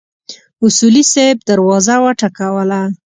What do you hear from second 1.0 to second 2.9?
صیب دروازه وټکوله.